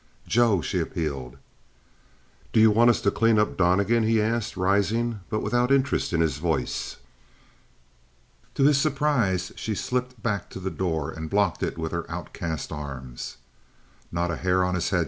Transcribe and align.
"Joe!" 0.25 0.61
she 0.63 0.79
appealed. 0.79 1.37
"You 2.55 2.71
want 2.71 2.89
us 2.89 3.01
to 3.01 3.11
clean 3.11 3.37
up 3.37 3.55
Donnegan?" 3.55 4.01
he 4.01 4.19
asked, 4.19 4.57
rising, 4.57 5.19
but 5.29 5.41
without 5.43 5.71
interest 5.71 6.11
in 6.11 6.21
his 6.21 6.39
voice. 6.39 6.97
To 8.55 8.63
his 8.63 8.81
surprise, 8.81 9.51
she 9.55 9.75
slipped 9.75 10.23
back 10.23 10.49
to 10.49 10.59
the 10.59 10.71
door 10.71 11.11
and 11.11 11.29
blocked 11.29 11.61
it 11.61 11.77
with 11.77 11.91
her 11.91 12.09
outcast 12.09 12.71
arms. 12.71 13.37
"Not 14.11 14.31
a 14.31 14.37
hair 14.37 14.63
of 14.65 14.73
his 14.73 14.89
head!" 14.89 14.99